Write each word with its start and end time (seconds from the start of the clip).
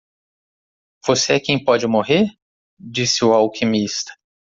"Você 1.05 1.33
é 1.33 1.39
quem 1.39 1.63
pode 1.63 1.85
morrer?", 1.85 2.25
disse 2.79 3.23
o 3.23 3.33
alquimista. 3.35 4.11